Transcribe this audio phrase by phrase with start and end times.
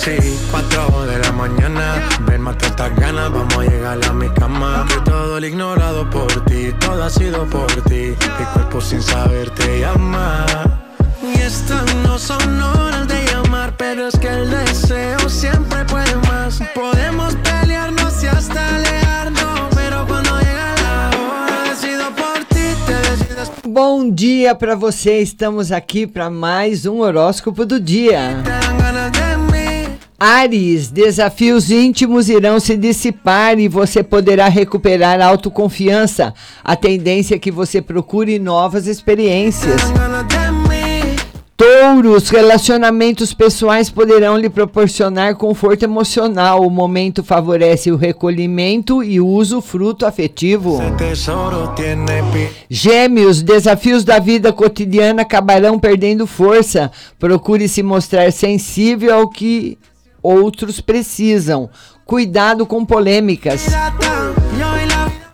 [0.00, 0.16] Hora.
[0.16, 2.08] 3 y 4 de la mañana.
[2.22, 4.86] Ven, mata estas ganas, vamos a llegar a mi cama.
[4.88, 8.14] Que todo el ignorado por ti, todo ha sido por ti.
[8.38, 10.46] Mi cuerpo sin saber te llama.
[11.22, 16.60] Y estas no son horas de llamar, pero es que el deseo siempre puede más.
[16.74, 23.50] Podemos pelearnos y hasta alejarnos, pero cuando llega la hora, decido por ti, te decides
[23.64, 25.20] Bom dia para você.
[25.20, 28.42] Estamos aqui para mais um horóscopo do dia.
[30.22, 36.34] Ares, desafios íntimos irão se dissipar e você poderá recuperar a autoconfiança.
[36.62, 39.80] A tendência é que você procure novas experiências.
[41.56, 46.66] Touros, relacionamentos pessoais poderão lhe proporcionar conforto emocional.
[46.66, 49.26] O momento favorece o recolhimento e o
[50.06, 50.80] afetivo.
[50.98, 56.90] Tesoro tiene pi- Gêmeos, desafios da vida cotidiana acabarão perdendo força.
[57.18, 59.76] Procure se mostrar sensível ao que
[60.22, 61.68] outros precisam.
[62.04, 63.66] Cuidado com polêmicas.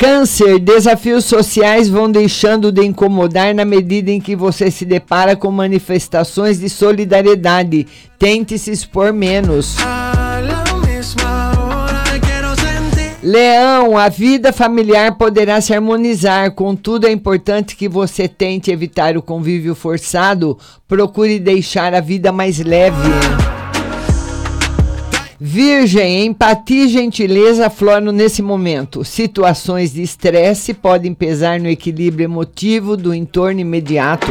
[0.00, 5.50] Câncer, desafios sociais vão deixando de incomodar na medida em que você se depara com
[5.50, 7.86] manifestações de solidariedade.
[8.18, 9.76] Tente se expor menos.
[13.22, 19.22] Leão, a vida familiar poderá se harmonizar, contudo é importante que você tente evitar o
[19.22, 20.56] convívio forçado,
[20.88, 23.49] procure deixar a vida mais leve.
[25.42, 29.02] Virgem, empatia e gentileza afloram nesse momento.
[29.02, 34.26] Situações de estresse podem pesar no equilíbrio emotivo do entorno imediato.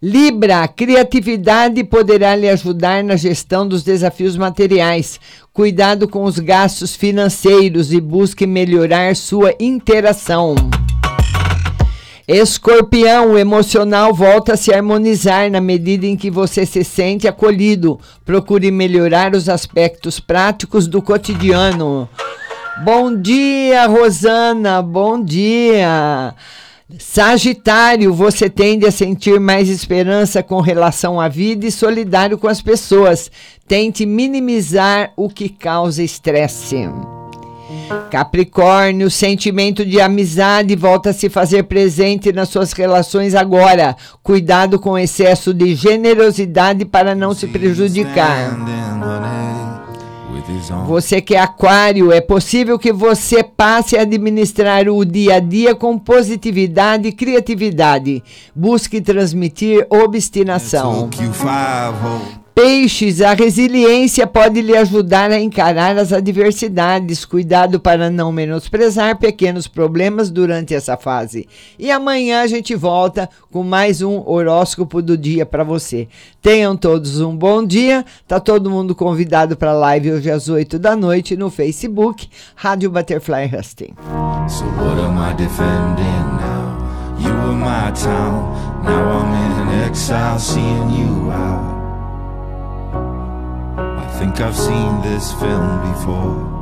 [0.00, 5.18] Libra, criatividade poderá lhe ajudar na gestão dos desafios materiais.
[5.52, 10.54] Cuidado com os gastos financeiros e busque melhorar sua interação.
[12.32, 17.98] Escorpião, o emocional volta a se harmonizar na medida em que você se sente acolhido.
[18.24, 22.08] Procure melhorar os aspectos práticos do cotidiano.
[22.84, 24.80] Bom dia, Rosana.
[24.80, 26.32] Bom dia.
[27.00, 32.62] Sagitário, você tende a sentir mais esperança com relação à vida e solidário com as
[32.62, 33.28] pessoas.
[33.66, 36.88] Tente minimizar o que causa estresse.
[38.10, 43.96] Capricórnio, sentimento de amizade volta a se fazer presente nas suas relações agora.
[44.22, 48.56] Cuidado com o excesso de generosidade para não se prejudicar.
[50.86, 55.74] Você que é aquário, é possível que você passe a administrar o dia a dia
[55.74, 58.22] com positividade e criatividade.
[58.54, 61.08] Busque transmitir obstinação.
[62.54, 67.24] Peixes, a resiliência pode lhe ajudar a encarar as adversidades.
[67.24, 71.48] Cuidado para não menosprezar pequenos problemas durante essa fase.
[71.78, 76.08] E amanhã a gente volta com mais um horóscopo do dia para você.
[76.42, 78.04] Tenham todos um bom dia.
[78.28, 82.90] Tá todo mundo convidado para a live hoje às 8 da noite no Facebook, Rádio
[82.90, 83.94] Butterfly Husting.
[84.48, 84.64] So?
[87.20, 91.79] You were my town, now I'm in exile, seeing you out.
[94.20, 96.59] Think I've seen this film before.